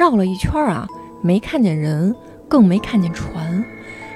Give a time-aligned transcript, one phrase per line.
[0.00, 0.88] 绕了一圈啊，
[1.20, 2.16] 没看见人，
[2.48, 3.62] 更没看见船。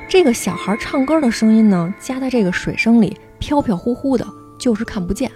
[0.09, 4.27] 这个小孩唱歌的声音呢，夹在这个水声里，飘飘忽忽的，
[4.59, 5.31] 就是看不见。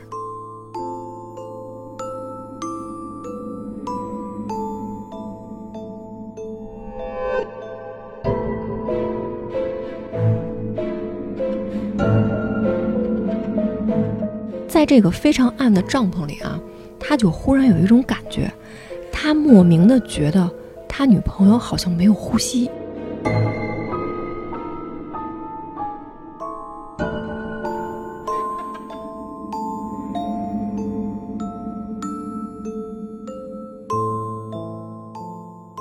[14.66, 16.58] 在这个非常暗的帐篷里啊，
[16.98, 18.50] 他就忽然有一种感觉，
[19.20, 20.48] 他莫名的觉得
[20.88, 22.70] 他女朋友好像没有呼吸。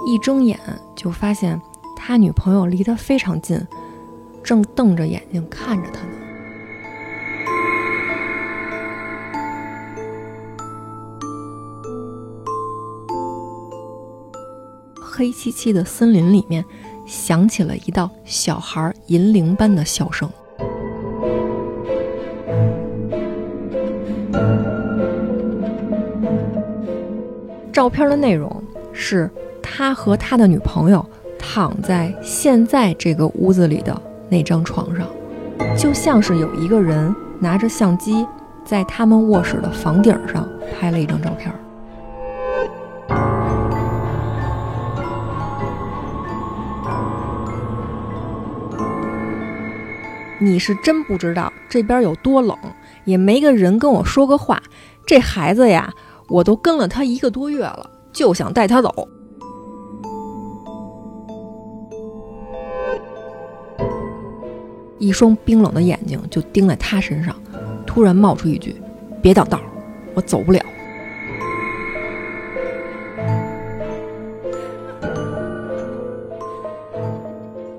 [0.07, 0.59] 一睁眼
[0.95, 1.61] 就发现
[1.95, 3.61] 他女朋友离他非常近，
[4.43, 6.16] 正瞪着眼睛看着他呢。
[15.17, 16.63] 黑漆漆的森林里面，
[17.07, 20.29] 响起了一道小孩银铃般的笑声。
[27.73, 29.27] 照片的内容是
[29.59, 31.03] 他和他的女朋友
[31.39, 35.07] 躺在现在这个屋子里的那张床上，
[35.75, 38.23] 就像是有一个人拿着相机
[38.63, 40.47] 在他们卧室的房顶上
[40.79, 41.51] 拍了一张照片。
[50.39, 52.55] 你是真不知道这边有多冷，
[53.05, 54.61] 也没个人跟我说个话。
[55.05, 55.91] 这孩子呀，
[56.29, 59.07] 我都跟了他一个多月了，就想带他走。
[64.99, 67.35] 一双冰冷的眼睛就盯在他身上，
[67.85, 68.75] 突然冒出一句
[69.21, 69.59] ：“别挡道，
[70.13, 70.61] 我走不了。”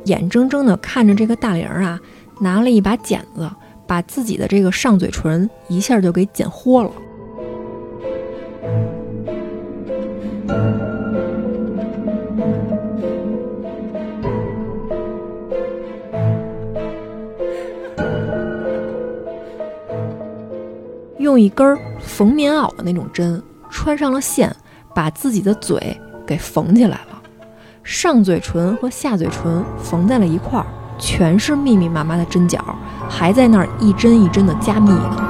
[0.07, 2.01] 眼睁睁的看着这个大玲儿啊。
[2.41, 3.51] 拿了一把剪子，
[3.87, 6.93] 把自己的这个上嘴唇一下就给剪豁了。
[21.19, 24.55] 用一根缝棉袄的那种针穿上了线，
[24.95, 25.95] 把自己的嘴
[26.27, 27.23] 给缝起来了，
[27.83, 30.67] 上嘴唇和下嘴唇缝在了一块儿。
[30.99, 32.63] 全是密密麻麻的针脚，
[33.09, 35.28] 还在那儿一针一针的加密呢。